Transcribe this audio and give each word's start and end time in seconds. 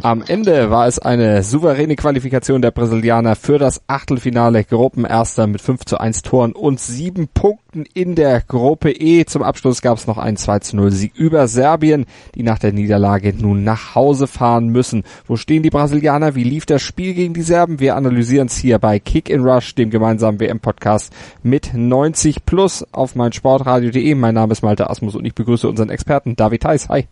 Am 0.00 0.22
Ende 0.22 0.70
war 0.70 0.86
es 0.86 1.00
eine 1.00 1.42
souveräne 1.42 1.96
Qualifikation 1.96 2.62
der 2.62 2.70
Brasilianer 2.70 3.34
für 3.34 3.58
das 3.58 3.82
Achtelfinale 3.88 4.62
Gruppenerster 4.62 5.48
mit 5.48 5.60
5 5.60 5.86
zu 5.86 5.98
1 5.98 6.22
Toren 6.22 6.52
und 6.52 6.78
7 6.78 7.26
Punkten 7.26 7.84
in 7.94 8.14
der 8.14 8.40
Gruppe 8.42 8.92
E. 8.92 9.24
Zum 9.24 9.42
Abschluss 9.42 9.82
gab 9.82 9.98
es 9.98 10.06
noch 10.06 10.16
einen 10.16 10.36
2 10.36 10.60
zu 10.60 10.76
0 10.76 10.92
Sieg 10.92 11.16
über 11.16 11.48
Serbien, 11.48 12.06
die 12.36 12.44
nach 12.44 12.60
der 12.60 12.72
Niederlage 12.72 13.34
nun 13.36 13.64
nach 13.64 13.96
Hause 13.96 14.28
fahren 14.28 14.68
müssen. 14.68 15.02
Wo 15.26 15.34
stehen 15.34 15.64
die 15.64 15.70
Brasilianer? 15.70 16.36
Wie 16.36 16.44
lief 16.44 16.64
das 16.64 16.80
Spiel 16.80 17.12
gegen 17.14 17.34
die 17.34 17.42
Serben? 17.42 17.80
Wir 17.80 17.96
analysieren 17.96 18.46
es 18.46 18.56
hier 18.56 18.78
bei 18.78 19.00
Kick 19.00 19.28
in 19.28 19.42
Rush, 19.42 19.74
dem 19.74 19.90
gemeinsamen 19.90 20.38
WM-Podcast 20.38 21.12
mit 21.42 21.72
90 21.74 22.46
plus 22.46 22.86
auf 22.92 23.16
meinsportradio.de. 23.16 24.14
Mein 24.14 24.36
Name 24.36 24.52
ist 24.52 24.62
Malte 24.62 24.88
Asmus 24.88 25.16
und 25.16 25.24
ich 25.24 25.34
begrüße 25.34 25.68
unseren 25.68 25.90
Experten 25.90 26.36
David 26.36 26.64
Heiss. 26.64 26.88
Hi. 26.88 27.08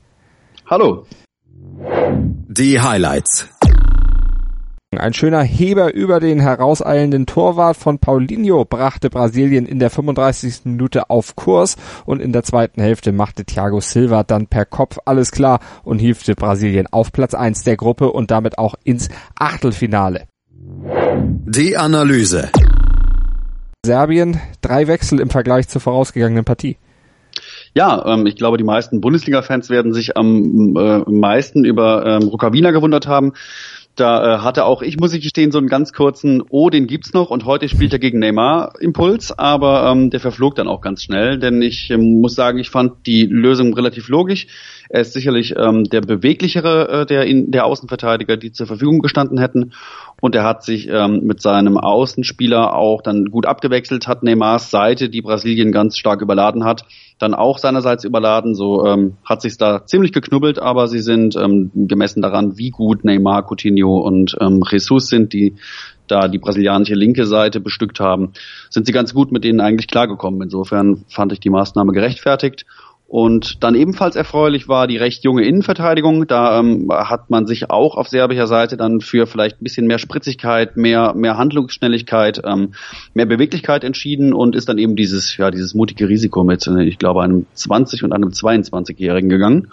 Hallo. 0.71 1.05
Die 1.79 2.80
Highlights. 2.80 3.48
Ein 4.97 5.12
schöner 5.12 5.43
Heber 5.43 5.93
über 5.93 6.21
den 6.21 6.41
herauseilenden 6.41 7.27
Torwart 7.27 7.77
von 7.77 7.99
Paulinho 7.99 8.65
brachte 8.65 9.11
Brasilien 9.11 9.66
in 9.66 9.79
der 9.79 9.91
35. 9.91 10.61
Minute 10.65 11.11
auf 11.11 11.37
Kurs 11.37 11.77
und 12.07 12.23
in 12.23 12.33
der 12.33 12.45
zweiten 12.45 12.80
Hälfte 12.80 13.12
machte 13.12 13.45
Thiago 13.45 13.80
Silva 13.80 14.23
dann 14.23 14.47
per 14.47 14.65
Kopf 14.65 14.99
alles 15.05 15.33
klar 15.33 15.61
und 15.85 15.99
hiefte 15.99 16.35
Brasilien 16.35 16.87
auf 16.91 17.12
Platz 17.12 17.35
1 17.35 17.65
der 17.65 17.77
Gruppe 17.77 18.11
und 18.11 18.30
damit 18.30 18.57
auch 18.57 18.74
ins 18.85 19.11
Achtelfinale. 19.38 20.29
Die 20.49 21.77
Analyse. 21.77 22.49
Serbien, 23.85 24.41
drei 24.63 24.87
Wechsel 24.87 25.21
im 25.21 25.29
Vergleich 25.29 25.69
zur 25.69 25.83
vorausgegangenen 25.83 26.45
Partie. 26.47 26.79
Ja, 27.77 28.07
ähm, 28.07 28.24
ich 28.24 28.37
glaube, 28.37 28.57
die 28.57 28.65
meisten 28.65 29.02
Bundesliga-Fans 29.02 29.69
werden 29.69 29.93
sich 29.93 30.16
am 30.16 30.77
äh, 30.77 31.01
meisten 31.10 31.66
über 31.66 32.07
ähm, 32.07 32.27
Rukavina 32.27 32.71
gewundert 32.71 33.07
haben. 33.07 33.35
Da 33.97 34.35
äh, 34.35 34.39
hatte 34.41 34.66
auch 34.66 34.83
ich, 34.83 34.99
muss 34.99 35.15
ich 35.15 35.23
gestehen, 35.23 35.51
so 35.51 35.57
einen 35.57 35.69
ganz 35.69 35.95
kurzen, 35.95 36.43
oh, 36.51 36.69
den 36.69 36.87
gibt's 36.87 37.15
noch 37.15 37.30
und 37.30 37.47
heute 37.47 37.66
spielt 37.66 37.95
er 37.95 37.99
gegen 37.99 38.19
Neymar 38.19 38.75
Impuls, 38.79 39.37
aber 39.37 39.91
ähm, 39.91 40.11
der 40.11 40.21
verflog 40.21 40.55
dann 40.55 40.69
auch 40.69 40.83
ganz 40.83 41.03
schnell, 41.03 41.38
denn 41.38 41.63
ich 41.63 41.88
ähm, 41.91 42.21
muss 42.21 42.35
sagen, 42.35 42.59
ich 42.59 42.69
fand 42.69 43.07
die 43.07 43.25
Lösung 43.25 43.73
relativ 43.73 44.09
logisch. 44.09 44.49
Er 44.91 45.01
ist 45.01 45.15
sicherlich 45.15 45.55
ähm, 45.57 45.85
der 45.85 46.03
beweglichere 46.03 46.88
äh, 46.88 47.07
der, 47.07 47.25
in, 47.27 47.51
der 47.51 47.65
Außenverteidiger, 47.65 48.37
die 48.37 48.53
zur 48.53 48.66
Verfügung 48.66 49.01
gestanden 49.01 49.38
hätten. 49.38 49.73
Und 50.21 50.35
er 50.35 50.45
hat 50.45 50.63
sich 50.63 50.88
ähm, 50.88 51.23
mit 51.25 51.43
seinem 51.43 51.77
Außenspieler 51.77 52.75
auch 52.75 53.03
dann 53.03 53.27
gut 53.27 53.47
abgewechselt, 53.47 54.07
hat 54.07 54.23
Neymars 54.23 54.71
Seite, 54.71 55.09
die 55.09 55.23
Brasilien 55.23 55.73
ganz 55.73 55.97
stark 55.97 56.21
überladen 56.21 56.65
hat, 56.65 56.85
dann 57.19 57.35
auch 57.35 57.59
seinerseits 57.59 58.05
überladen. 58.05 58.55
So 58.55 58.87
ähm, 58.87 59.16
hat 59.25 59.43
sich 59.43 59.59
da 59.59 59.85
ziemlich 59.85 60.13
geknubbelt, 60.13 60.59
aber 60.59 60.87
sie 60.87 61.01
sind 61.01 61.35
ähm, 61.35 61.71
gemessen 61.75 62.23
daran, 62.23 62.57
wie 62.57 62.71
gut 62.71 63.05
Neymar, 63.05 63.43
Coutinho 63.43 63.85
und 63.95 64.37
ähm, 64.41 64.62
Jesus 64.70 65.09
sind, 65.09 65.32
die 65.32 65.54
da 66.09 66.28
die 66.28 66.38
brasilianische 66.38 66.94
linke 66.94 67.26
Seite 67.26 67.60
bestückt 67.60 68.00
haben, 68.00 68.32
sind 68.70 68.87
sie 68.87 68.92
ganz 68.92 69.12
gut 69.12 69.32
mit 69.32 69.44
denen 69.44 69.60
eigentlich 69.60 69.88
klargekommen. 69.88 70.41
Insofern 70.42 71.04
fand 71.09 71.32
ich 71.32 71.41
die 71.41 71.50
Maßnahme 71.50 71.92
gerechtfertigt. 71.92 72.64
Und 73.09 73.62
dann 73.62 73.76
ebenfalls 73.76 74.16
erfreulich 74.16 74.66
war 74.66 74.88
die 74.88 74.97
recht 74.97 75.22
junge 75.22 75.44
Innenverteidigung. 75.44 76.26
Da 76.26 76.59
ähm, 76.59 76.88
hat 76.91 77.31
man 77.31 77.47
sich 77.47 77.70
auch 77.70 77.97
auf 77.97 78.09
serbischer 78.09 78.48
Seite 78.48 78.76
dann 78.76 79.00
für 79.00 79.28
vielleicht 79.28 79.60
ein 79.60 79.64
bisschen 79.64 79.87
mehr 79.87 80.00
Spritzigkeit, 80.00 80.76
mehr, 80.76 81.14
mehr 81.14 81.37
Handlungsschnelligkeit, 81.37 82.42
ähm, 82.44 82.75
mehr 83.14 83.26
Beweglichkeit 83.26 83.84
entschieden 83.84 84.32
und 84.32 84.56
ist 84.56 84.69
dann 84.69 84.78
eben 84.78 84.97
dieses, 84.97 85.37
ja, 85.37 85.53
dieses 85.53 85.75
mutige 85.75 86.09
Risiko 86.09 86.42
mit, 86.42 86.66
äh, 86.66 86.82
ich 86.82 86.98
glaube, 86.98 87.22
einem 87.22 87.47
20 87.54 88.03
und 88.03 88.12
einem 88.12 88.31
22-Jährigen 88.31 89.28
gegangen. 89.28 89.69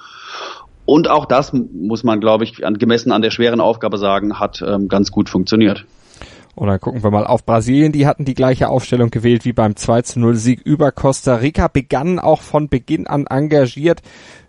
Und 0.86 1.10
auch 1.10 1.26
das 1.26 1.54
muss 1.54 2.04
man, 2.04 2.20
glaube 2.20 2.44
ich, 2.44 2.58
gemessen 2.58 3.12
an 3.12 3.22
der 3.22 3.32
schweren 3.32 3.62
Aufgabe 3.62 3.98
sagen, 3.98 4.40
hat 4.40 4.64
ähm, 4.66 4.90
ganz 4.90 5.12
gut 5.12 5.30
funktioniert. 5.30 5.86
Und 6.56 6.68
dann 6.68 6.80
gucken 6.80 7.04
wir 7.04 7.10
mal 7.10 7.26
auf 7.26 7.46
Brasilien. 7.46 7.92
Die 7.92 8.06
hatten 8.06 8.26
die 8.26 8.36
gleiche 8.36 8.70
Aufstellung 8.70 9.10
gewählt 9.10 9.46
wie 9.46 9.54
beim 9.54 9.76
2 9.76 10.02
zu 10.04 10.20
0 10.20 10.36
Sieg 10.36 10.62
über 10.62 10.92
Costa 10.92 11.36
Rica, 11.36 11.68
begannen 11.68 12.20
auch 12.20 12.42
von 12.42 12.70
Beginn 12.70 13.08
an 13.08 13.26
engagiert, 13.28 14.02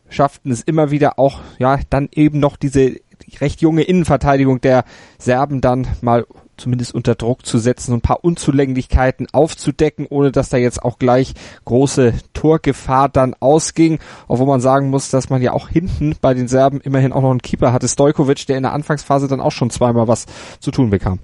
schafften 0.09 0.51
es 0.51 0.63
immer 0.63 0.91
wieder 0.91 1.19
auch, 1.19 1.41
ja, 1.59 1.79
dann 1.89 2.09
eben 2.13 2.41
noch 2.41 2.57
diese 2.57 2.97
recht 3.41 3.61
junge 3.61 3.83
Innenverteidigung 3.83 4.61
der 4.61 4.85
Serben 5.19 5.61
dann 5.61 5.87
mal 6.01 6.27
zumindest 6.57 6.95
unter 6.95 7.15
Druck 7.15 7.45
zu 7.45 7.59
setzen 7.59 7.93
und 7.93 7.99
ein 7.99 8.03
paar 8.03 8.25
Unzulänglichkeiten 8.25 9.27
aufzudecken, 9.33 10.07
ohne 10.09 10.31
dass 10.31 10.49
da 10.49 10.57
jetzt 10.57 10.83
auch 10.83 10.99
gleich 10.99 11.35
große 11.65 12.15
Torgefahr 12.33 13.09
dann 13.09 13.35
ausging. 13.41 13.99
Obwohl 14.29 14.47
man 14.47 14.61
sagen 14.61 14.91
muss, 14.91 15.11
dass 15.11 15.31
man 15.31 15.43
ja 15.43 15.53
auch 15.53 15.69
hinten 15.69 16.17
bei 16.21 16.35
den 16.35 16.49
Serben 16.49 16.81
immerhin 16.81 17.13
auch 17.13 17.23
noch 17.23 17.31
einen 17.31 17.43
Keeper 17.43 17.73
hatte, 17.73 17.89
Stojkovic, 17.89 18.47
der 18.47 18.57
in 18.57 18.63
der 18.63 18.73
Anfangsphase 18.73 19.29
dann 19.29 19.41
auch 19.41 19.53
schon 19.53 19.71
zweimal 19.71 20.09
was 20.09 20.27
zu 20.61 20.71
tun 20.71 20.91
bekam. 20.91 21.19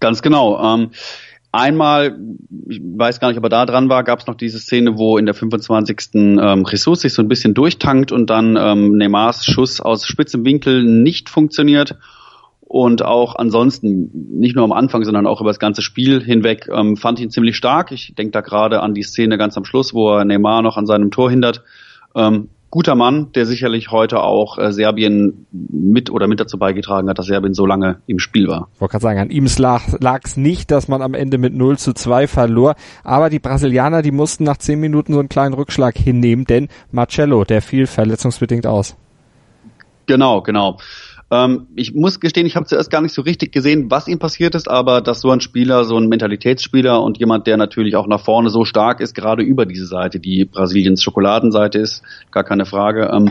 Ganz 0.00 0.22
genau. 0.22 0.60
Ähm, 0.62 0.90
einmal, 1.52 2.18
ich 2.68 2.80
weiß 2.82 3.20
gar 3.20 3.28
nicht, 3.28 3.38
ob 3.38 3.44
er 3.44 3.50
da 3.50 3.66
dran 3.66 3.88
war, 3.88 4.02
gab 4.02 4.20
es 4.20 4.26
noch 4.26 4.34
diese 4.34 4.58
Szene, 4.58 4.98
wo 4.98 5.18
in 5.18 5.26
der 5.26 5.34
25. 5.34 5.98
Ähm, 6.14 6.64
Jesus 6.68 7.00
sich 7.00 7.12
so 7.12 7.22
ein 7.22 7.28
bisschen 7.28 7.54
durchtankt 7.54 8.10
und 8.10 8.30
dann 8.30 8.56
ähm, 8.56 8.96
Neymars 8.96 9.44
Schuss 9.44 9.80
aus 9.80 10.06
spitzem 10.06 10.44
Winkel 10.44 10.82
nicht 10.82 11.28
funktioniert. 11.28 11.96
Und 12.60 13.04
auch 13.04 13.36
ansonsten, 13.36 14.10
nicht 14.38 14.56
nur 14.56 14.64
am 14.64 14.72
Anfang, 14.72 15.04
sondern 15.04 15.26
auch 15.26 15.42
über 15.42 15.50
das 15.50 15.58
ganze 15.58 15.82
Spiel 15.82 16.22
hinweg, 16.22 16.70
ähm, 16.72 16.96
fand 16.96 17.18
ich 17.18 17.24
ihn 17.26 17.30
ziemlich 17.30 17.54
stark. 17.54 17.92
Ich 17.92 18.14
denke 18.14 18.32
da 18.32 18.40
gerade 18.40 18.80
an 18.80 18.94
die 18.94 19.02
Szene 19.02 19.36
ganz 19.36 19.58
am 19.58 19.66
Schluss, 19.66 19.92
wo 19.92 20.16
er 20.16 20.24
Neymar 20.24 20.62
noch 20.62 20.78
an 20.78 20.86
seinem 20.86 21.10
Tor 21.10 21.28
hindert. 21.30 21.62
Ähm, 22.14 22.48
guter 22.72 22.94
Mann, 22.94 23.30
der 23.32 23.44
sicherlich 23.44 23.90
heute 23.90 24.22
auch 24.22 24.56
äh, 24.56 24.72
Serbien 24.72 25.46
mit 25.52 26.10
oder 26.10 26.26
mit 26.26 26.40
dazu 26.40 26.58
beigetragen 26.58 27.08
hat, 27.10 27.18
dass 27.18 27.26
Serbien 27.26 27.52
so 27.52 27.66
lange 27.66 28.00
im 28.06 28.18
Spiel 28.18 28.48
war. 28.48 28.68
Ich 28.74 28.80
wollte 28.80 28.92
gerade 28.92 29.02
sagen, 29.02 29.18
an 29.20 29.30
ihm 29.30 29.46
lag 29.58 30.20
es 30.24 30.38
nicht, 30.38 30.70
dass 30.70 30.88
man 30.88 31.02
am 31.02 31.12
Ende 31.12 31.36
mit 31.36 31.54
0 31.54 31.76
zu 31.76 31.92
2 31.92 32.26
verlor, 32.26 32.74
aber 33.04 33.28
die 33.28 33.40
Brasilianer, 33.40 34.00
die 34.00 34.10
mussten 34.10 34.44
nach 34.44 34.56
10 34.56 34.80
Minuten 34.80 35.12
so 35.12 35.18
einen 35.18 35.28
kleinen 35.28 35.52
Rückschlag 35.52 35.98
hinnehmen, 35.98 36.46
denn 36.46 36.68
Marcello, 36.90 37.44
der 37.44 37.60
fiel 37.60 37.86
verletzungsbedingt 37.86 38.66
aus. 38.66 38.96
Genau, 40.06 40.40
genau. 40.40 40.78
Ähm, 41.32 41.68
ich 41.74 41.94
muss 41.94 42.20
gestehen, 42.20 42.46
ich 42.46 42.56
habe 42.56 42.66
zuerst 42.66 42.90
gar 42.90 43.00
nicht 43.00 43.14
so 43.14 43.22
richtig 43.22 43.52
gesehen, 43.52 43.90
was 43.90 44.06
ihm 44.06 44.18
passiert 44.18 44.54
ist, 44.54 44.70
aber 44.70 45.00
dass 45.00 45.22
so 45.22 45.30
ein 45.30 45.40
Spieler, 45.40 45.84
so 45.84 45.96
ein 45.96 46.08
Mentalitätsspieler 46.08 47.02
und 47.02 47.18
jemand, 47.18 47.46
der 47.46 47.56
natürlich 47.56 47.96
auch 47.96 48.06
nach 48.06 48.20
vorne 48.20 48.50
so 48.50 48.66
stark 48.66 49.00
ist, 49.00 49.14
gerade 49.14 49.42
über 49.42 49.64
diese 49.64 49.86
Seite, 49.86 50.20
die 50.20 50.44
Brasiliens 50.44 51.02
Schokoladenseite 51.02 51.78
ist, 51.78 52.02
gar 52.30 52.44
keine 52.44 52.66
Frage, 52.66 53.10
ähm, 53.10 53.30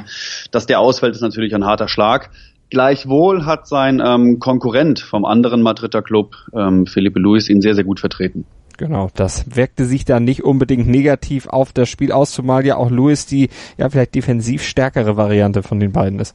dass 0.50 0.66
der 0.66 0.79
ausfällt, 0.79 1.13
ist 1.13 1.22
natürlich 1.22 1.53
ein 1.53 1.66
harter 1.66 1.88
Schlag. 1.88 2.31
Gleichwohl 2.72 3.45
hat 3.45 3.67
sein 3.67 4.01
ähm, 4.03 4.40
Konkurrent 4.40 5.00
vom 5.00 5.23
anderen 5.23 5.61
Madrider 5.61 6.01
Club, 6.01 6.35
ähm, 6.56 6.88
Felipe 6.88 7.19
Luis, 7.19 7.50
ihn 7.50 7.61
sehr, 7.61 7.75
sehr 7.75 7.84
gut 7.84 8.00
vertreten. 8.00 8.45
Genau, 8.78 9.11
das 9.13 9.56
wirkte 9.56 9.85
sich 9.85 10.06
dann 10.06 10.23
nicht 10.23 10.44
unbedingt 10.44 10.88
negativ 10.88 11.45
auf 11.45 11.72
das 11.72 11.88
Spiel 11.88 12.11
aus, 12.11 12.31
zumal 12.31 12.66
ja 12.66 12.78
auch 12.78 12.90
Luis 12.90 13.28
die 13.28 13.50
ja 13.78 13.90
vielleicht 13.90 14.16
defensiv 14.16 14.63
stärkere 14.63 15.17
Variante 15.17 15.61
von 15.61 15.79
den 15.79 15.91
beiden 15.91 16.17
ist. 16.17 16.34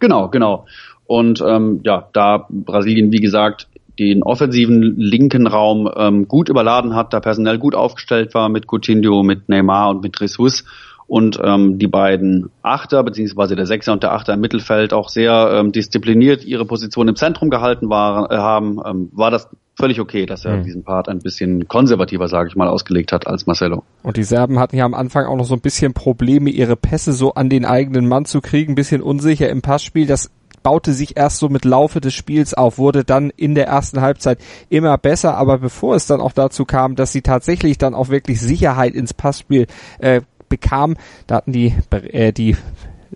Genau, 0.00 0.28
genau. 0.28 0.66
Und 1.06 1.42
ähm, 1.46 1.80
ja, 1.84 2.08
da 2.12 2.46
Brasilien, 2.48 3.12
wie 3.12 3.20
gesagt, 3.20 3.68
den 3.98 4.22
offensiven 4.22 4.96
linken 4.96 5.46
Raum 5.46 5.90
ähm, 5.94 6.26
gut 6.26 6.48
überladen 6.48 6.94
hat, 6.94 7.12
da 7.12 7.20
personell 7.20 7.58
gut 7.58 7.74
aufgestellt 7.74 8.32
war 8.34 8.48
mit 8.48 8.66
Coutinho, 8.66 9.22
mit 9.22 9.48
Neymar 9.48 9.90
und 9.90 10.02
mit 10.02 10.18
Jesus 10.18 10.64
und 11.10 11.40
ähm, 11.42 11.78
die 11.78 11.88
beiden 11.88 12.50
Achter, 12.62 13.02
beziehungsweise 13.02 13.56
der 13.56 13.66
Sechser 13.66 13.92
und 13.92 14.04
der 14.04 14.12
Achter 14.12 14.34
im 14.34 14.40
Mittelfeld 14.40 14.92
auch 14.92 15.08
sehr 15.08 15.50
ähm, 15.52 15.72
diszipliniert 15.72 16.44
ihre 16.44 16.64
Position 16.64 17.08
im 17.08 17.16
Zentrum 17.16 17.50
gehalten 17.50 17.90
waren, 17.90 18.30
äh, 18.30 18.36
haben, 18.36 18.80
ähm, 18.86 19.08
war 19.12 19.32
das 19.32 19.48
völlig 19.80 20.00
okay, 20.00 20.26
dass 20.26 20.44
er 20.44 20.58
mhm. 20.58 20.64
diesen 20.64 20.84
Part 20.84 21.08
ein 21.08 21.18
bisschen 21.18 21.66
konservativer, 21.66 22.28
sage 22.28 22.48
ich 22.48 22.56
mal, 22.56 22.68
ausgelegt 22.68 23.12
hat 23.12 23.26
als 23.26 23.46
Marcelo. 23.46 23.82
Und 24.02 24.16
die 24.16 24.22
Serben 24.22 24.58
hatten 24.58 24.76
ja 24.76 24.84
am 24.84 24.94
Anfang 24.94 25.26
auch 25.26 25.36
noch 25.36 25.44
so 25.44 25.54
ein 25.54 25.60
bisschen 25.60 25.94
Probleme, 25.94 26.50
ihre 26.50 26.76
Pässe 26.76 27.12
so 27.12 27.34
an 27.34 27.48
den 27.48 27.64
eigenen 27.64 28.06
Mann 28.06 28.24
zu 28.24 28.40
kriegen, 28.40 28.72
ein 28.72 28.76
bisschen 28.76 29.02
unsicher 29.02 29.48
im 29.48 29.62
Passspiel. 29.62 30.06
Das 30.06 30.30
baute 30.62 30.92
sich 30.92 31.16
erst 31.16 31.38
so 31.38 31.48
mit 31.48 31.64
Laufe 31.64 32.00
des 32.00 32.14
Spiels 32.14 32.54
auf, 32.54 32.78
wurde 32.78 33.04
dann 33.04 33.30
in 33.30 33.54
der 33.54 33.66
ersten 33.66 34.00
Halbzeit 34.00 34.38
immer 34.68 34.98
besser, 34.98 35.36
aber 35.36 35.58
bevor 35.58 35.96
es 35.96 36.06
dann 36.06 36.20
auch 36.20 36.32
dazu 36.32 36.64
kam, 36.64 36.96
dass 36.96 37.12
sie 37.12 37.22
tatsächlich 37.22 37.78
dann 37.78 37.94
auch 37.94 38.10
wirklich 38.10 38.40
Sicherheit 38.40 38.94
ins 38.94 39.14
Passspiel 39.14 39.66
äh, 39.98 40.20
bekam, 40.48 40.96
da 41.26 41.36
hatten 41.36 41.52
die, 41.52 41.74
äh, 41.90 42.32
die 42.32 42.56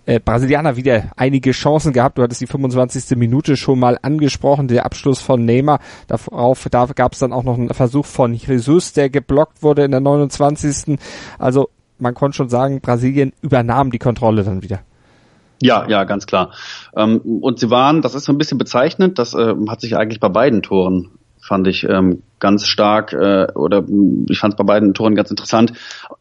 äh, 0.05 0.19
Brasilianer 0.19 0.75
wieder 0.75 1.11
einige 1.15 1.51
Chancen 1.51 1.93
gehabt. 1.93 2.17
Du 2.17 2.23
hattest 2.23 2.41
die 2.41 2.47
25. 2.47 3.17
Minute 3.17 3.57
schon 3.57 3.79
mal 3.79 3.97
angesprochen, 4.01 4.67
der 4.67 4.85
Abschluss 4.85 5.21
von 5.21 5.45
Neymar. 5.45 5.79
Darauf, 6.07 6.67
da 6.69 6.85
gab 6.85 7.13
es 7.13 7.19
dann 7.19 7.33
auch 7.33 7.43
noch 7.43 7.57
einen 7.57 7.73
Versuch 7.73 8.05
von 8.05 8.33
Jesus, 8.33 8.93
der 8.93 9.09
geblockt 9.09 9.63
wurde 9.63 9.83
in 9.83 9.91
der 9.91 10.01
29. 10.01 10.97
Also 11.39 11.69
man 11.97 12.13
konnte 12.13 12.37
schon 12.37 12.49
sagen, 12.49 12.81
Brasilien 12.81 13.33
übernahm 13.41 13.91
die 13.91 13.99
Kontrolle 13.99 14.43
dann 14.43 14.61
wieder. 14.61 14.81
Ja, 15.61 15.87
ja, 15.87 16.03
ganz 16.03 16.25
klar. 16.27 16.51
Ähm, 16.95 17.19
und 17.41 17.59
sie 17.59 17.69
waren, 17.69 18.01
das 18.01 18.13
ist 18.13 18.25
so 18.25 18.33
ein 18.33 18.37
bisschen 18.37 18.57
bezeichnend, 18.57 19.17
das 19.19 19.33
äh, 19.33 19.55
hat 19.69 19.81
sich 19.81 19.95
eigentlich 19.95 20.19
bei 20.19 20.29
beiden 20.29 20.61
Toren, 20.61 21.11
fand 21.45 21.67
ich, 21.67 21.87
ähm, 21.87 22.23
ganz 22.39 22.67
stark 22.67 23.13
äh, 23.13 23.47
oder 23.53 23.85
ich 24.29 24.39
fand 24.39 24.53
es 24.53 24.57
bei 24.57 24.63
beiden 24.63 24.93
Toren 24.93 25.15
ganz 25.15 25.29
interessant, 25.29 25.73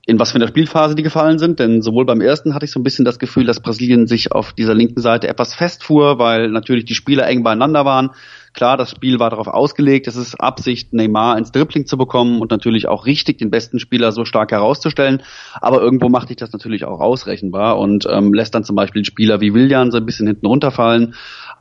in 0.06 0.18
was 0.18 0.32
für 0.32 0.36
einer 0.36 0.48
Spielphase 0.48 0.94
die 0.94 1.02
gefallen 1.02 1.38
sind. 1.38 1.58
Denn 1.58 1.82
sowohl 1.82 2.04
beim 2.04 2.20
ersten 2.20 2.54
hatte 2.54 2.66
ich 2.66 2.70
so 2.70 2.78
ein 2.78 2.82
bisschen 2.82 3.04
das 3.04 3.18
Gefühl, 3.18 3.44
dass 3.44 3.60
Brasilien 3.60 4.06
sich 4.06 4.32
auf 4.32 4.52
dieser 4.52 4.74
linken 4.74 5.00
Seite 5.00 5.28
etwas 5.28 5.54
festfuhr, 5.54 6.18
weil 6.18 6.50
natürlich 6.50 6.84
die 6.84 6.94
Spieler 6.94 7.26
eng 7.26 7.42
beieinander 7.42 7.84
waren. 7.84 8.10
Klar, 8.54 8.76
das 8.76 8.92
Spiel 8.92 9.18
war 9.18 9.30
darauf 9.30 9.48
ausgelegt, 9.48 10.06
es 10.06 10.14
ist 10.14 10.36
Absicht, 10.36 10.92
Neymar 10.92 11.36
ins 11.36 11.50
Dribbling 11.50 11.86
zu 11.86 11.98
bekommen 11.98 12.40
und 12.40 12.52
natürlich 12.52 12.86
auch 12.86 13.04
richtig, 13.04 13.38
den 13.38 13.50
besten 13.50 13.80
Spieler 13.80 14.12
so 14.12 14.24
stark 14.24 14.52
herauszustellen. 14.52 15.24
Aber 15.60 15.82
irgendwo 15.82 16.08
macht 16.08 16.28
sich 16.28 16.36
das 16.36 16.52
natürlich 16.52 16.84
auch 16.84 17.00
ausrechenbar 17.00 17.78
und 17.78 18.06
ähm, 18.08 18.32
lässt 18.32 18.54
dann 18.54 18.62
zum 18.62 18.76
Beispiel 18.76 19.04
Spieler 19.04 19.40
wie 19.40 19.54
Willian 19.54 19.90
so 19.90 19.96
ein 19.96 20.06
bisschen 20.06 20.28
hinten 20.28 20.46
runterfallen. 20.46 21.14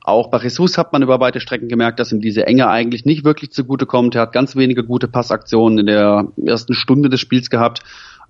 Auch 0.04 0.30
bei 0.30 0.38
Jesus 0.38 0.78
hat 0.78 0.94
man 0.94 1.02
über 1.02 1.20
weite 1.20 1.40
Strecken 1.40 1.68
gemerkt, 1.68 2.00
dass 2.00 2.12
ihm 2.12 2.22
diese 2.22 2.46
Enge 2.46 2.68
eigentlich 2.68 3.06
nicht 3.06 3.24
wirklich 3.24 3.52
zugute 3.52 3.88
kommt. 3.88 4.14
Er 4.14 4.22
hat 4.22 4.32
ganz 4.32 4.56
wenige 4.56 4.84
gute 4.84 5.08
Passaktionen 5.08 5.80
in 5.80 5.86
der 5.88 6.28
ersten 6.46 6.76
Stunde 6.76 7.10
des 7.10 7.22
Spiels 7.22 7.50
gehabt. 7.50 7.82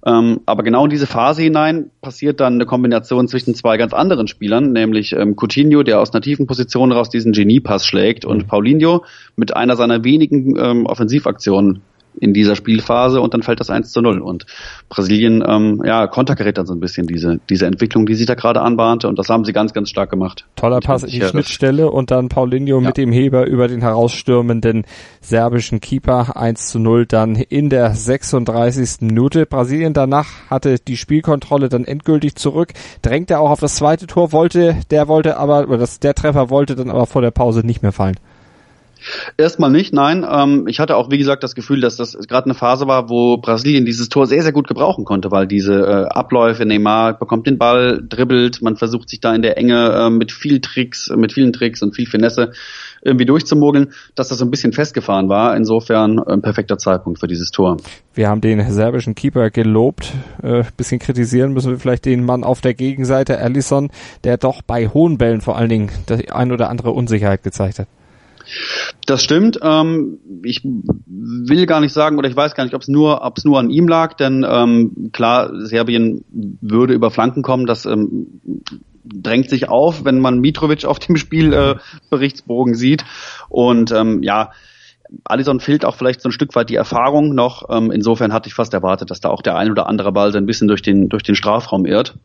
Ähm, 0.05 0.41
aber 0.45 0.63
genau 0.63 0.83
in 0.83 0.89
diese 0.89 1.07
Phase 1.07 1.41
hinein 1.41 1.89
passiert 2.01 2.41
dann 2.41 2.55
eine 2.55 2.65
Kombination 2.65 3.27
zwischen 3.27 3.55
zwei 3.55 3.77
ganz 3.77 3.93
anderen 3.93 4.27
Spielern, 4.27 4.73
nämlich 4.73 5.13
ähm, 5.13 5.35
Coutinho, 5.37 5.83
der 5.83 6.01
aus 6.01 6.13
einer 6.13 6.21
tiefen 6.21 6.45
Position 6.45 6.91
raus 6.91 7.09
diesen 7.09 7.31
Geniepass 7.31 7.85
schlägt, 7.85 8.25
und 8.25 8.43
mhm. 8.43 8.47
Paulinho 8.47 9.05
mit 9.37 9.55
einer 9.55 9.77
seiner 9.77 10.03
wenigen 10.03 10.57
ähm, 10.57 10.85
Offensivaktionen 10.85 11.81
in 12.19 12.33
dieser 12.33 12.55
Spielphase 12.55 13.21
und 13.21 13.33
dann 13.33 13.43
fällt 13.43 13.59
das 13.59 13.69
1 13.69 13.91
zu 13.91 14.01
0. 14.01 14.19
Und 14.19 14.45
Brasilien 14.89 15.43
ähm, 15.47 15.81
ja, 15.85 16.07
kontergerät 16.07 16.57
dann 16.57 16.65
so 16.65 16.73
ein 16.73 16.79
bisschen 16.79 17.07
diese, 17.07 17.39
diese 17.49 17.65
Entwicklung, 17.65 18.05
die 18.05 18.15
sich 18.15 18.25
da 18.25 18.35
gerade 18.35 18.61
anbahnte 18.61 19.07
und 19.07 19.17
das 19.19 19.29
haben 19.29 19.45
sie 19.45 19.53
ganz, 19.53 19.73
ganz 19.73 19.89
stark 19.89 20.09
gemacht. 20.09 20.45
Toller 20.55 20.79
Pass 20.79 21.03
in 21.03 21.09
die 21.09 21.21
Schnittstelle 21.21 21.89
und 21.89 22.11
dann 22.11 22.29
Paulinho 22.29 22.79
ja. 22.79 22.87
mit 22.87 22.97
dem 22.97 23.11
Heber 23.11 23.45
über 23.47 23.67
den 23.67 23.81
herausstürmenden 23.81 24.85
serbischen 25.21 25.81
Keeper 25.81 26.37
1 26.37 26.69
zu 26.69 26.79
0 26.79 27.05
dann 27.05 27.35
in 27.35 27.69
der 27.69 27.93
36. 27.93 29.01
Minute. 29.01 29.45
Brasilien 29.45 29.93
danach 29.93 30.27
hatte 30.49 30.77
die 30.79 30.97
Spielkontrolle 30.97 31.69
dann 31.69 31.85
endgültig 31.85 32.35
zurück, 32.35 32.73
drängte 33.01 33.39
auch 33.39 33.49
auf 33.49 33.59
das 33.59 33.75
zweite 33.75 34.07
Tor, 34.07 34.31
wollte, 34.31 34.77
der 34.91 35.07
wollte 35.07 35.37
aber, 35.37 35.67
oder 35.67 35.79
das, 35.79 35.99
der 35.99 36.13
Treffer 36.13 36.49
wollte 36.49 36.75
dann 36.75 36.89
aber 36.89 37.05
vor 37.05 37.21
der 37.21 37.31
Pause 37.31 37.65
nicht 37.65 37.81
mehr 37.81 37.91
fallen. 37.91 38.17
Erstmal 39.37 39.71
nicht, 39.71 39.93
nein. 39.93 40.25
Ähm, 40.29 40.65
ich 40.67 40.79
hatte 40.79 40.95
auch, 40.95 41.11
wie 41.11 41.17
gesagt, 41.17 41.43
das 41.43 41.55
Gefühl, 41.55 41.81
dass 41.81 41.97
das 41.97 42.17
gerade 42.27 42.45
eine 42.45 42.53
Phase 42.53 42.87
war, 42.87 43.09
wo 43.09 43.37
Brasilien 43.37 43.85
dieses 43.85 44.09
Tor 44.09 44.27
sehr, 44.27 44.43
sehr 44.43 44.51
gut 44.51 44.67
gebrauchen 44.67 45.05
konnte, 45.05 45.31
weil 45.31 45.47
diese 45.47 45.73
äh, 45.73 46.05
Abläufe, 46.09 46.65
Neymar 46.65 47.17
bekommt 47.17 47.47
den 47.47 47.57
Ball, 47.57 48.01
dribbelt, 48.07 48.61
man 48.61 48.75
versucht 48.75 49.09
sich 49.09 49.19
da 49.19 49.33
in 49.33 49.41
der 49.41 49.57
Enge 49.57 49.91
äh, 49.91 50.09
mit 50.09 50.31
viel 50.31 50.61
Tricks, 50.61 51.09
mit 51.15 51.33
vielen 51.33 51.53
Tricks 51.53 51.81
und 51.81 51.95
viel 51.95 52.07
Finesse 52.07 52.51
irgendwie 53.01 53.25
durchzumogeln, 53.25 53.91
dass 54.15 54.29
das 54.29 54.37
so 54.37 54.45
ein 54.45 54.51
bisschen 54.51 54.71
festgefahren 54.73 55.29
war. 55.29 55.55
Insofern 55.55 56.19
ein 56.19 56.41
perfekter 56.41 56.77
Zeitpunkt 56.77 57.19
für 57.19 57.27
dieses 57.27 57.51
Tor. 57.51 57.77
Wir 58.13 58.29
haben 58.29 58.41
den 58.41 58.61
serbischen 58.71 59.15
Keeper 59.15 59.49
gelobt. 59.49 60.13
Äh, 60.41 60.63
bisschen 60.77 60.99
kritisieren 60.99 61.53
müssen 61.53 61.71
wir 61.71 61.79
vielleicht 61.79 62.05
den 62.05 62.23
Mann 62.25 62.43
auf 62.43 62.61
der 62.61 62.73
Gegenseite, 62.73 63.39
Allison, 63.39 63.89
der 64.23 64.37
doch 64.37 64.61
bei 64.61 64.87
hohen 64.87 65.17
Bällen 65.17 65.41
vor 65.41 65.57
allen 65.57 65.69
Dingen 65.69 65.91
die 66.09 66.31
ein 66.31 66.51
oder 66.51 66.69
andere 66.69 66.91
Unsicherheit 66.91 67.43
gezeigt 67.43 67.79
hat. 67.79 67.87
Das 69.05 69.23
stimmt. 69.23 69.59
Ähm, 69.61 70.19
ich 70.43 70.61
will 70.63 71.65
gar 71.65 71.79
nicht 71.79 71.93
sagen 71.93 72.17
oder 72.17 72.29
ich 72.29 72.35
weiß 72.35 72.55
gar 72.55 72.63
nicht, 72.63 72.73
ob 72.73 72.81
es 72.81 72.87
nur, 72.87 73.33
nur 73.43 73.59
an 73.59 73.69
ihm 73.69 73.87
lag, 73.87 74.13
denn 74.13 74.45
ähm, 74.47 75.09
klar, 75.11 75.51
Serbien 75.65 76.23
würde 76.29 76.93
über 76.93 77.11
Flanken 77.11 77.41
kommen. 77.41 77.65
Das 77.65 77.85
ähm, 77.85 78.41
drängt 79.03 79.49
sich 79.49 79.69
auf, 79.69 80.05
wenn 80.05 80.19
man 80.19 80.39
Mitrovic 80.39 80.85
auf 80.85 80.99
dem 80.99 81.17
Spielberichtsbogen 81.17 82.73
äh, 82.73 82.77
sieht. 82.77 83.05
Und 83.49 83.91
ähm, 83.91 84.23
ja, 84.23 84.51
Alison 85.25 85.59
fehlt 85.59 85.85
auch 85.85 85.95
vielleicht 85.95 86.21
so 86.21 86.29
ein 86.29 86.31
Stück 86.31 86.55
weit 86.55 86.69
die 86.69 86.75
Erfahrung 86.75 87.35
noch. 87.35 87.69
Ähm, 87.69 87.91
insofern 87.91 88.33
hatte 88.33 88.47
ich 88.47 88.53
fast 88.53 88.73
erwartet, 88.73 89.11
dass 89.11 89.19
da 89.19 89.29
auch 89.29 89.41
der 89.41 89.57
ein 89.57 89.71
oder 89.71 89.87
andere 89.87 90.11
Ball 90.11 90.31
so 90.31 90.37
ein 90.37 90.45
bisschen 90.45 90.67
durch 90.67 90.81
den 90.81 91.09
durch 91.09 91.23
den 91.23 91.35
Strafraum 91.35 91.85
irrt. 91.85 92.15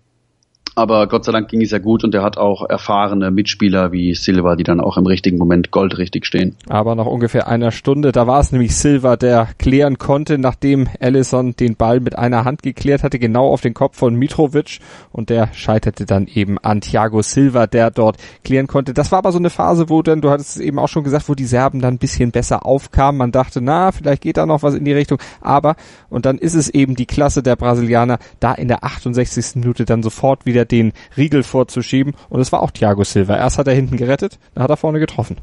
Aber 0.78 1.08
Gott 1.08 1.24
sei 1.24 1.32
Dank 1.32 1.48
ging 1.48 1.60
es 1.60 1.72
ja 1.72 1.78
gut 1.78 2.04
und 2.04 2.14
er 2.14 2.22
hat 2.22 2.38
auch 2.38 2.64
erfahrene 2.64 3.32
Mitspieler 3.32 3.90
wie 3.90 4.14
Silva, 4.14 4.54
die 4.54 4.62
dann 4.62 4.80
auch 4.80 4.96
im 4.96 5.06
richtigen 5.06 5.36
Moment 5.36 5.72
goldrichtig 5.72 6.24
stehen. 6.24 6.54
Aber 6.68 6.94
nach 6.94 7.06
ungefähr 7.06 7.48
einer 7.48 7.72
Stunde, 7.72 8.12
da 8.12 8.28
war 8.28 8.38
es 8.38 8.52
nämlich 8.52 8.76
Silva, 8.76 9.16
der 9.16 9.48
klären 9.58 9.98
konnte, 9.98 10.38
nachdem 10.38 10.88
Allison 11.00 11.56
den 11.56 11.74
Ball 11.74 11.98
mit 11.98 12.16
einer 12.16 12.44
Hand 12.44 12.62
geklärt 12.62 13.02
hatte, 13.02 13.18
genau 13.18 13.48
auf 13.48 13.60
den 13.60 13.74
Kopf 13.74 13.96
von 13.96 14.14
Mitrovic 14.14 14.78
und 15.10 15.30
der 15.30 15.48
scheiterte 15.52 16.06
dann 16.06 16.28
eben 16.32 16.58
an 16.58 16.80
Thiago 16.80 17.22
Silva, 17.22 17.66
der 17.66 17.90
dort 17.90 18.18
klären 18.44 18.68
konnte. 18.68 18.94
Das 18.94 19.10
war 19.10 19.18
aber 19.18 19.32
so 19.32 19.38
eine 19.38 19.50
Phase, 19.50 19.88
wo 19.88 20.02
dann, 20.02 20.20
du 20.20 20.30
hattest 20.30 20.58
es 20.58 20.62
eben 20.62 20.78
auch 20.78 20.86
schon 20.86 21.02
gesagt, 21.02 21.28
wo 21.28 21.34
die 21.34 21.44
Serben 21.44 21.80
dann 21.80 21.94
ein 21.94 21.98
bisschen 21.98 22.30
besser 22.30 22.64
aufkamen. 22.64 23.18
Man 23.18 23.32
dachte, 23.32 23.60
na, 23.60 23.90
vielleicht 23.90 24.22
geht 24.22 24.36
da 24.36 24.46
noch 24.46 24.62
was 24.62 24.76
in 24.76 24.84
die 24.84 24.92
Richtung. 24.92 25.18
Aber, 25.40 25.74
und 26.08 26.24
dann 26.24 26.38
ist 26.38 26.54
es 26.54 26.68
eben 26.68 26.94
die 26.94 27.06
Klasse 27.06 27.42
der 27.42 27.56
Brasilianer, 27.56 28.20
da 28.38 28.52
in 28.52 28.68
der 28.68 28.84
68. 28.84 29.56
Minute 29.56 29.84
dann 29.84 30.04
sofort 30.04 30.46
wieder 30.46 30.67
den 30.68 30.92
Riegel 31.16 31.42
vorzuschieben. 31.42 32.14
Und 32.28 32.40
es 32.40 32.52
war 32.52 32.62
auch 32.62 32.70
Thiago 32.70 33.04
Silva. 33.04 33.36
Erst 33.36 33.58
hat 33.58 33.68
er 33.68 33.74
hinten 33.74 33.96
gerettet, 33.96 34.38
dann 34.54 34.64
hat 34.64 34.70
er 34.70 34.76
vorne 34.76 35.00
getroffen. 35.00 35.36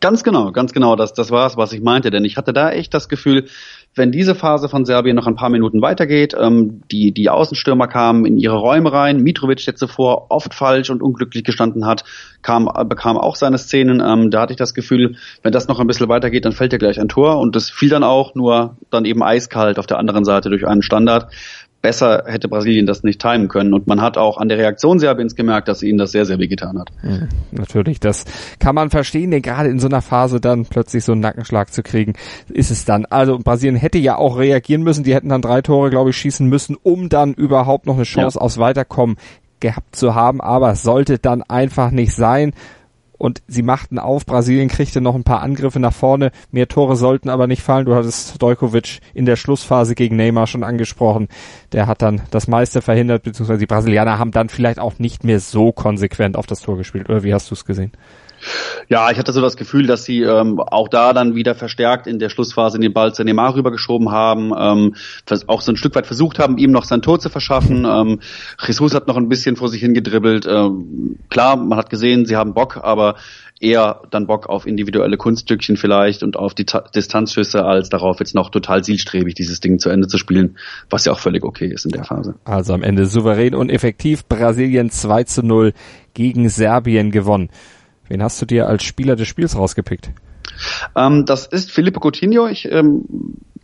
Ganz 0.00 0.24
genau, 0.24 0.50
ganz 0.52 0.72
genau. 0.72 0.96
Das, 0.96 1.12
das 1.12 1.30
war 1.30 1.46
es, 1.46 1.56
was 1.56 1.72
ich 1.72 1.82
meinte. 1.82 2.10
Denn 2.10 2.24
ich 2.24 2.36
hatte 2.36 2.52
da 2.52 2.70
echt 2.70 2.94
das 2.94 3.08
Gefühl, 3.08 3.46
wenn 3.94 4.12
diese 4.12 4.36
Phase 4.36 4.68
von 4.68 4.84
Serbien 4.84 5.16
noch 5.16 5.26
ein 5.26 5.34
paar 5.34 5.50
Minuten 5.50 5.82
weitergeht, 5.82 6.34
ähm, 6.38 6.82
die, 6.92 7.12
die 7.12 7.28
Außenstürmer 7.28 7.88
kamen 7.88 8.24
in 8.24 8.38
ihre 8.38 8.56
Räume 8.56 8.92
rein, 8.92 9.20
Mitrovic, 9.20 9.64
der 9.64 9.74
zuvor 9.74 10.26
oft 10.30 10.54
falsch 10.54 10.90
und 10.90 11.02
unglücklich 11.02 11.42
gestanden 11.42 11.86
hat, 11.86 12.04
kam, 12.42 12.70
bekam 12.88 13.18
auch 13.18 13.34
seine 13.34 13.58
Szenen. 13.58 14.00
Ähm, 14.00 14.30
da 14.30 14.42
hatte 14.42 14.52
ich 14.52 14.58
das 14.58 14.74
Gefühl, 14.74 15.16
wenn 15.42 15.52
das 15.52 15.66
noch 15.66 15.80
ein 15.80 15.88
bisschen 15.88 16.08
weitergeht, 16.08 16.44
dann 16.44 16.52
fällt 16.52 16.72
ja 16.72 16.78
gleich 16.78 17.00
ein 17.00 17.08
Tor 17.08 17.38
und 17.40 17.56
das 17.56 17.68
fiel 17.68 17.88
dann 17.88 18.04
auch, 18.04 18.34
nur 18.36 18.76
dann 18.90 19.04
eben 19.04 19.24
eiskalt 19.24 19.78
auf 19.78 19.86
der 19.86 19.98
anderen 19.98 20.24
Seite 20.24 20.50
durch 20.50 20.66
einen 20.66 20.82
Standard 20.82 21.32
besser 21.82 22.24
hätte 22.26 22.48
Brasilien 22.48 22.86
das 22.86 23.02
nicht 23.02 23.20
timen 23.20 23.48
können. 23.48 23.72
Und 23.72 23.86
man 23.86 24.00
hat 24.00 24.18
auch 24.18 24.38
an 24.38 24.48
der 24.48 24.58
Reaktion 24.58 24.98
Serbiens 24.98 25.34
gemerkt, 25.34 25.68
dass 25.68 25.82
ihnen 25.82 25.98
das 25.98 26.12
sehr, 26.12 26.26
sehr 26.26 26.38
wehgetan 26.38 26.78
hat. 26.78 26.90
Mhm, 27.02 27.28
natürlich, 27.52 28.00
das 28.00 28.24
kann 28.58 28.74
man 28.74 28.90
verstehen, 28.90 29.30
denn 29.30 29.42
gerade 29.42 29.68
in 29.68 29.78
so 29.78 29.88
einer 29.88 30.02
Phase 30.02 30.40
dann 30.40 30.66
plötzlich 30.66 31.04
so 31.04 31.12
einen 31.12 31.20
Nackenschlag 31.20 31.72
zu 31.72 31.82
kriegen, 31.82 32.14
ist 32.48 32.70
es 32.70 32.84
dann. 32.84 33.06
Also 33.06 33.38
Brasilien 33.38 33.76
hätte 33.76 33.98
ja 33.98 34.16
auch 34.16 34.38
reagieren 34.38 34.82
müssen, 34.82 35.04
die 35.04 35.14
hätten 35.14 35.28
dann 35.28 35.42
drei 35.42 35.62
Tore, 35.62 35.90
glaube 35.90 36.10
ich, 36.10 36.16
schießen 36.16 36.46
müssen, 36.46 36.76
um 36.82 37.08
dann 37.08 37.34
überhaupt 37.34 37.86
noch 37.86 37.94
eine 37.94 38.04
Chance 38.04 38.38
ja. 38.38 38.42
aufs 38.42 38.58
Weiterkommen 38.58 39.16
gehabt 39.60 39.94
zu 39.94 40.14
haben, 40.14 40.40
aber 40.40 40.72
es 40.72 40.82
sollte 40.82 41.18
dann 41.18 41.42
einfach 41.42 41.90
nicht 41.90 42.14
sein 42.14 42.52
und 43.20 43.42
sie 43.46 43.62
machten 43.62 43.98
auf. 43.98 44.24
Brasilien 44.24 44.68
kriegte 44.68 45.02
noch 45.02 45.14
ein 45.14 45.24
paar 45.24 45.42
Angriffe 45.42 45.78
nach 45.78 45.92
vorne. 45.92 46.32
Mehr 46.52 46.68
Tore 46.68 46.96
sollten 46.96 47.28
aber 47.28 47.46
nicht 47.46 47.60
fallen. 47.60 47.84
Du 47.84 47.94
hattest 47.94 48.36
Stojkovic 48.36 49.00
in 49.12 49.26
der 49.26 49.36
Schlussphase 49.36 49.94
gegen 49.94 50.16
Neymar 50.16 50.46
schon 50.46 50.64
angesprochen. 50.64 51.28
Der 51.72 51.86
hat 51.86 52.00
dann 52.00 52.22
das 52.30 52.48
meiste 52.48 52.80
verhindert, 52.80 53.24
beziehungsweise 53.24 53.60
die 53.60 53.66
Brasilianer 53.66 54.18
haben 54.18 54.30
dann 54.30 54.48
vielleicht 54.48 54.78
auch 54.78 54.98
nicht 54.98 55.22
mehr 55.22 55.38
so 55.38 55.70
konsequent 55.70 56.34
auf 56.34 56.46
das 56.46 56.62
Tor 56.62 56.78
gespielt. 56.78 57.10
Oder 57.10 57.22
wie 57.22 57.34
hast 57.34 57.50
du 57.50 57.54
es 57.54 57.66
gesehen? 57.66 57.92
Ja, 58.88 59.10
ich 59.10 59.18
hatte 59.18 59.32
so 59.32 59.40
das 59.40 59.56
Gefühl, 59.56 59.86
dass 59.86 60.04
sie 60.04 60.22
ähm, 60.22 60.60
auch 60.60 60.88
da 60.88 61.12
dann 61.12 61.34
wieder 61.34 61.54
verstärkt 61.54 62.06
in 62.06 62.18
der 62.18 62.28
Schlussphase 62.28 62.78
den 62.78 62.92
Ball 62.92 63.14
zu 63.14 63.24
Neymar 63.24 63.54
rübergeschoben 63.54 64.10
haben, 64.10 64.52
ähm, 64.56 64.94
auch 65.46 65.60
so 65.60 65.72
ein 65.72 65.76
Stück 65.76 65.94
weit 65.94 66.06
versucht 66.06 66.38
haben, 66.38 66.58
ihm 66.58 66.70
noch 66.70 66.84
sein 66.84 67.02
Tor 67.02 67.20
zu 67.20 67.28
verschaffen. 67.28 67.84
Ähm, 67.84 68.20
Jesus 68.66 68.94
hat 68.94 69.06
noch 69.06 69.16
ein 69.16 69.28
bisschen 69.28 69.56
vor 69.56 69.68
sich 69.68 69.80
hingedribbelt. 69.80 70.46
Ähm, 70.46 71.16
klar, 71.28 71.56
man 71.56 71.78
hat 71.78 71.90
gesehen, 71.90 72.26
sie 72.26 72.36
haben 72.36 72.54
Bock, 72.54 72.78
aber 72.82 73.16
eher 73.60 74.00
dann 74.10 74.26
Bock 74.26 74.48
auf 74.48 74.66
individuelle 74.66 75.16
Kunststückchen 75.16 75.76
vielleicht 75.76 76.22
und 76.22 76.36
auf 76.36 76.54
die 76.54 76.64
Ta 76.64 76.80
Distanzschüsse, 76.94 77.64
als 77.64 77.90
darauf 77.90 78.18
jetzt 78.18 78.34
noch 78.34 78.50
total 78.50 78.82
zielstrebig 78.82 79.34
dieses 79.34 79.60
Ding 79.60 79.78
zu 79.78 79.90
Ende 79.90 80.08
zu 80.08 80.18
spielen, 80.18 80.56
was 80.88 81.04
ja 81.04 81.12
auch 81.12 81.20
völlig 81.20 81.44
okay 81.44 81.66
ist 81.66 81.84
in 81.84 81.92
der 81.92 82.04
Phase. 82.04 82.34
Also 82.44 82.72
am 82.72 82.82
Ende 82.82 83.06
souverän 83.06 83.54
und 83.54 83.70
effektiv 83.70 84.24
Brasilien 84.26 84.90
2 84.90 85.24
zu 85.24 85.42
0 85.42 85.72
gegen 86.14 86.48
Serbien 86.48 87.10
gewonnen. 87.10 87.50
Wen 88.10 88.24
hast 88.24 88.42
du 88.42 88.46
dir 88.46 88.66
als 88.66 88.82
Spieler 88.82 89.14
des 89.14 89.28
Spiels 89.28 89.56
rausgepickt? 89.56 90.10
Ähm, 90.96 91.24
das 91.26 91.46
ist 91.46 91.70
Felipe 91.70 92.00
Coutinho. 92.00 92.48
Ich 92.48 92.70
ähm, 92.70 93.04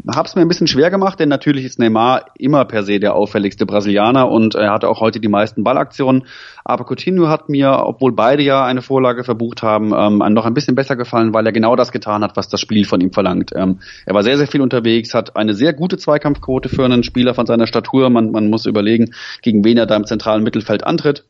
habe 0.09 0.29
es 0.29 0.37
mir 0.37 0.43
ein 0.43 0.47
bisschen 0.49 0.69
schwer 0.69 0.89
gemacht, 0.89 1.19
denn 1.19 1.29
natürlich 1.29 1.65
ist 1.65 1.81
Neymar 1.81 2.27
immer 2.39 2.65
per 2.65 2.85
se 2.85 3.01
der 3.01 3.17
auffälligste 3.17 3.67
Brasilianer 3.67 4.31
und 4.31 4.55
er 4.55 4.73
hatte 4.73 4.89
auch 4.89 5.01
heute 5.01 5.19
die 5.19 5.27
meisten 5.27 5.65
Ballaktionen. 5.65 6.27
Aber 6.65 6.85
Coutinho 6.85 7.27
hat 7.27 7.49
mir, 7.49 7.73
obwohl 7.85 8.13
beide 8.13 8.45
ja 8.45 8.65
eine 8.65 8.83
Vorlage 8.83 9.25
verbucht 9.25 9.65
haben, 9.65 9.93
ähm, 9.93 10.33
noch 10.33 10.47
ein 10.47 10.55
bisschen 10.55 10.77
besser 10.77 10.95
gefallen, 10.95 11.35
weil 11.35 11.45
er 11.45 11.53
genau 11.53 11.75
das 11.75 11.91
getan 11.91 12.23
hat, 12.23 12.37
was 12.37 12.49
das 12.49 12.61
Spiel 12.61 12.85
von 12.85 13.01
ihm 13.01 13.13
verlangt. 13.13 13.51
Ähm, 13.53 13.81
er 14.05 14.15
war 14.15 14.23
sehr, 14.23 14.39
sehr 14.39 14.47
viel 14.47 14.61
unterwegs, 14.61 15.13
hat 15.13 15.35
eine 15.35 15.55
sehr 15.55 15.73
gute 15.73 15.99
Zweikampfquote 15.99 16.69
für 16.69 16.85
einen 16.85 17.03
Spieler 17.03 17.35
von 17.35 17.47
seiner 17.47 17.67
Statur. 17.67 18.11
Man, 18.11 18.31
man 18.31 18.49
muss 18.49 18.65
überlegen, 18.65 19.13
gegen 19.43 19.65
wen 19.65 19.77
er 19.77 19.87
da 19.87 19.97
im 19.97 20.07
zentralen 20.07 20.45
Mittelfeld 20.45 20.87
antritt. 20.87 21.25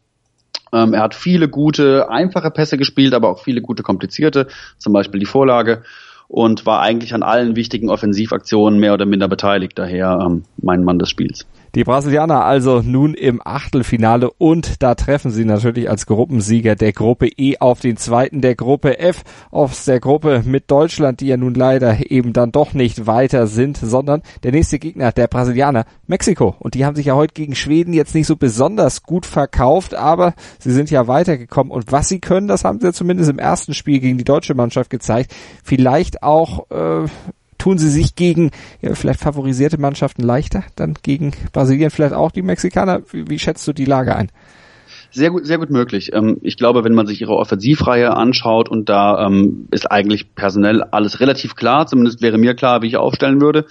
Ähm, 0.73 0.95
er 0.95 1.03
hat 1.03 1.15
viele 1.15 1.49
gute, 1.49 2.11
einfache 2.11 2.51
Pässe 2.51 2.77
gespielt, 2.77 3.15
aber 3.15 3.29
auch 3.29 3.43
viele 3.43 3.61
gute, 3.61 3.83
komplizierte, 3.83 4.49
zum 4.79 4.93
Beispiel 4.93 5.21
die 5.21 5.27
Vorlage 5.27 5.83
und 6.29 6.67
war 6.67 6.81
eigentlich 6.81 7.15
an 7.15 7.23
allen 7.23 7.57
wichtigen 7.57 7.89
Offensivaktionen 7.89 8.81
mehr 8.81 8.95
oder 8.95 9.07
minder 9.07 9.29
beteiligt, 9.29 9.79
daher 9.79 10.19
ähm, 10.27 10.45
mein 10.57 10.83
Mann 10.83 10.99
des 10.99 11.09
Spiels. 11.09 11.47
Die 11.77 11.85
Brasilianer 11.85 12.43
also 12.43 12.81
nun 12.81 13.13
im 13.13 13.43
Achtelfinale 13.45 14.31
und 14.31 14.83
da 14.83 14.95
treffen 14.95 15.31
sie 15.31 15.45
natürlich 15.45 15.91
als 15.91 16.07
Gruppensieger 16.07 16.75
der 16.75 16.95
Gruppe 16.95 17.29
E 17.29 17.59
auf 17.59 17.81
den 17.81 17.99
zweiten 17.99 18.41
der 18.41 18.55
Gruppe 18.55 18.99
F 18.99 19.25
aus 19.51 19.85
der 19.85 20.01
Gruppe 20.01 20.43
mit 20.47 20.71
Deutschland, 20.71 21.21
die 21.21 21.27
ja 21.27 21.37
nun 21.37 21.53
leider 21.53 22.11
eben 22.11 22.33
dann 22.33 22.51
doch 22.51 22.73
nicht 22.73 23.07
weiter 23.07 23.47
sind, 23.47 23.77
sondern 23.77 24.23
der 24.43 24.53
nächste 24.53 24.79
Gegner 24.79 25.13
der 25.13 25.27
Brasilianer 25.27 25.85
Mexiko 26.07 26.57
und 26.61 26.73
die 26.73 26.87
haben 26.87 26.97
sich 26.97 27.05
ja 27.05 27.15
heute 27.15 27.35
gegen 27.35 27.55
Schweden 27.55 27.93
jetzt 27.93 28.15
nicht 28.15 28.27
so 28.27 28.37
besonders 28.37 29.03
gut 29.03 29.27
verkauft, 29.27 29.95
aber 29.95 30.33
sie 30.59 30.73
sind 30.73 30.91
ja 30.91 31.09
weitergekommen 31.09 31.71
und 31.71 31.93
was 31.93 32.09
sie 32.09 32.21
können, 32.21 32.49
das 32.49 32.65
haben 32.65 32.81
sie 32.81 32.87
ja 32.87 32.95
zumindest 32.95 33.29
im 33.29 33.39
ersten 33.39 33.75
Spiel 33.75 34.01
gegen 34.01 34.17
die 34.17 34.25
deutsche 34.25 34.55
Mannschaft 34.55 34.89
gezeigt. 34.89 35.31
Vielleicht 35.63 36.23
auch 36.23 36.71
äh, 36.71 37.07
tun 37.67 37.79
sie 37.79 37.91
sich 37.91 38.15
gegen 38.15 38.53
ja, 38.81 38.95
vielleicht 38.95 39.19
favorisierte 39.19 39.77
Mannschaften 39.77 40.23
leichter, 40.23 40.63
dann 40.77 40.95
gegen 41.03 41.33
Brasilien 41.53 41.91
vielleicht 41.91 42.15
auch 42.15 42.31
die 42.31 42.43
Mexikaner. 42.43 43.03
Wie, 43.11 43.29
wie 43.29 43.41
schätzt 43.41 43.67
du 43.67 43.73
die 43.73 43.85
Lage 43.85 44.15
ein? 44.15 44.31
Sehr 45.11 45.31
gut, 45.31 45.47
sehr 45.47 45.59
gut 45.59 45.71
möglich. 45.71 46.13
Ähm, 46.13 46.39
ich 46.43 46.57
glaube, 46.57 46.85
wenn 46.85 46.95
man 46.95 47.09
sich 47.09 47.21
ihre 47.21 47.35
Offensivreihe 47.35 48.17
anschaut 48.17 48.69
und 48.69 48.89
da 48.89 49.27
ähm, 49.27 49.67
ist 49.73 49.91
eigentlich 49.91 50.37
personell 50.37 50.85
alles 50.85 51.19
relativ 51.19 51.57
klar, 51.57 51.89
zumindest 51.89 52.23
wäre 52.23 52.39
mir 52.39 52.55
klar, 52.55 52.83
wie 52.83 52.87
ich 52.87 52.99
aufstellen 52.99 53.41
würde 53.41 53.67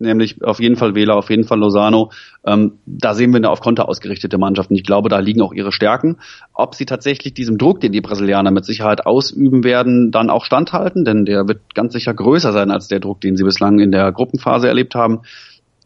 nämlich 0.00 0.42
auf 0.42 0.60
jeden 0.60 0.76
Fall 0.76 0.94
Wähler, 0.94 1.16
auf 1.16 1.30
jeden 1.30 1.44
Fall 1.44 1.58
Lozano. 1.58 2.10
Ähm, 2.44 2.78
da 2.86 3.14
sehen 3.14 3.30
wir 3.32 3.36
eine 3.36 3.50
auf 3.50 3.60
Konter 3.60 3.88
ausgerichtete 3.88 4.38
Mannschaft 4.38 4.70
und 4.70 4.76
ich 4.76 4.84
glaube, 4.84 5.08
da 5.08 5.18
liegen 5.18 5.42
auch 5.42 5.52
ihre 5.52 5.72
Stärken. 5.72 6.16
Ob 6.52 6.74
sie 6.74 6.86
tatsächlich 6.86 7.34
diesem 7.34 7.58
Druck, 7.58 7.80
den 7.80 7.92
die 7.92 8.00
Brasilianer 8.00 8.50
mit 8.50 8.64
Sicherheit 8.64 9.06
ausüben 9.06 9.64
werden, 9.64 10.10
dann 10.10 10.30
auch 10.30 10.44
standhalten, 10.44 11.04
denn 11.04 11.24
der 11.24 11.46
wird 11.46 11.74
ganz 11.74 11.92
sicher 11.92 12.14
größer 12.14 12.52
sein 12.52 12.70
als 12.70 12.88
der 12.88 13.00
Druck, 13.00 13.20
den 13.20 13.36
sie 13.36 13.44
bislang 13.44 13.78
in 13.78 13.92
der 13.92 14.10
Gruppenphase 14.12 14.68
erlebt 14.68 14.94
haben. 14.94 15.20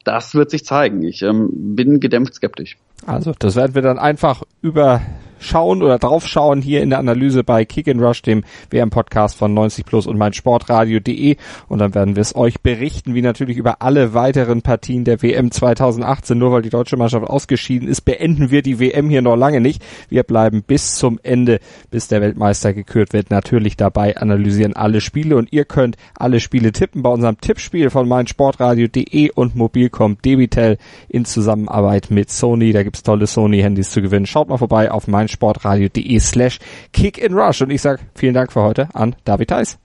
Das 0.05 0.35
wird 0.35 0.51
sich 0.51 0.65
zeigen. 0.65 1.03
Ich 1.03 1.23
ähm, 1.23 1.75
bin 1.75 1.99
gedämpft 1.99 2.35
skeptisch. 2.35 2.77
Also, 3.07 3.33
das 3.39 3.57
werden 3.57 3.75
wir 3.75 3.83
dann 3.83 3.99
einfach 3.99 4.43
über 4.63 5.01
schauen 5.45 5.83
oder 5.83 5.99
draufschauen 5.99 6.63
hier 6.63 6.83
in 6.83 6.91
der 6.91 6.99
Analyse 6.99 7.45
bei 7.45 7.65
Kick 7.65 7.89
and 7.89 8.01
Rush, 8.01 8.23
dem 8.23 8.45
WM-Podcast 8.71 9.37
von 9.37 9.55
90 9.55 9.85
Plus 9.85 10.07
und 10.07 10.19
meinsportradio.de 10.19 11.37
und 11.69 11.79
dann 11.79 11.95
werden 11.95 12.17
wir 12.17 12.21
es 12.21 12.35
euch 12.35 12.61
berichten, 12.61 13.15
wie 13.15 13.23
natürlich 13.23 13.57
über 13.57 13.83
alle 13.83 14.15
weiteren 14.15 14.63
Partien 14.63 15.05
der 15.05 15.23
WM 15.23 15.51
2018. 15.51 16.37
Nur 16.39 16.53
weil 16.53 16.63
die 16.63 16.71
deutsche 16.71 16.97
Mannschaft 16.97 17.27
ausgeschieden 17.27 17.89
ist, 17.89 18.03
beenden 18.03 18.51
wir 18.51 18.63
die 18.63 18.81
WM 18.81 19.09
hier 19.09 19.23
noch 19.23 19.37
lange 19.37 19.61
nicht. 19.61 19.83
Wir 20.09 20.23
bleiben 20.23 20.63
bis 20.63 20.97
zum 20.97 21.21
Ende, 21.23 21.61
bis 21.91 22.09
der 22.09 22.21
Weltmeister 22.21 22.73
gekürt 22.73 23.13
wird, 23.13 23.31
natürlich 23.31 23.77
dabei, 23.77 24.17
analysieren 24.17 24.75
alle 24.75 25.01
Spiele 25.01 25.37
und 25.37 25.53
ihr 25.53 25.65
könnt 25.65 25.97
alle 26.15 26.41
Spiele 26.41 26.73
tippen 26.73 27.03
bei 27.03 27.11
unserem 27.11 27.41
Tippspiel 27.41 27.91
von 27.91 28.09
meinsportradio.de 28.09 29.31
und 29.31 29.55
Mobilcom 29.55 30.19
Debitel 30.25 30.79
in 31.09 31.25
Zusammenarbeit 31.25 32.11
mit 32.11 32.31
Sony. 32.31 32.73
Da 32.73 32.83
gibt's 32.83 33.03
tolle 33.03 33.27
Sony-Handys 33.27 33.91
zu 33.91 34.03
gewinnen. 34.03 34.27
Schaut 34.27 34.49
mal 34.49 34.59
vorbei 34.59 34.91
auf 34.91 35.07
mein 35.09 35.29
meinsportradio.de 35.35 36.19
slash 36.21 36.59
kick 36.93 37.19
in 37.19 37.35
rush. 37.35 37.63
Und 37.63 37.71
ich 37.71 37.83
sage 37.83 38.01
vielen 38.15 38.35
Dank 38.35 38.53
für 38.53 38.63
heute 38.63 38.89
an 38.95 39.17
David 39.25 39.49
Theis. 39.49 39.79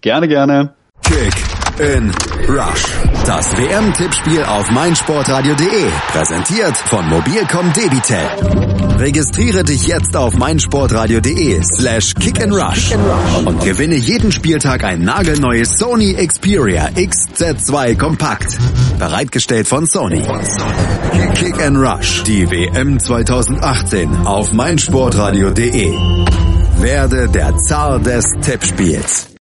Gerne, 0.00 0.28
gerne. 0.28 0.74
Kick 1.02 1.34
in 1.78 2.10
Rush. 2.48 2.84
Das 3.26 3.56
WM-Tippspiel 3.56 4.44
auf 4.44 4.70
meinsportradio.de. 4.70 5.90
Präsentiert 6.08 6.76
von 6.76 7.08
Mobilcom 7.08 7.72
Debitel. 7.72 8.71
Registriere 8.98 9.64
dich 9.64 9.86
jetzt 9.86 10.16
auf 10.16 10.36
meinsportradio.de 10.36 11.60
slash 11.62 12.14
kick 12.14 12.42
and 12.42 12.52
rush 12.52 12.92
und 13.44 13.60
gewinne 13.62 13.96
jeden 13.96 14.30
Spieltag 14.30 14.84
ein 14.84 15.02
nagelneues 15.02 15.78
Sony 15.78 16.14
Xperia 16.14 16.88
XZ2 16.94 17.96
Kompakt. 17.96 18.56
Bereitgestellt 18.98 19.66
von 19.66 19.86
Sony. 19.86 20.22
Kick 21.34 21.60
and 21.60 21.76
Rush. 21.76 22.22
Die 22.22 22.48
WM 22.48 22.98
2018 23.00 24.26
auf 24.26 24.52
meinsportradio.de. 24.52 25.92
Werde 26.78 27.28
der 27.28 27.56
Zar 27.56 27.98
des 27.98 28.24
Tippspiels. 28.42 29.26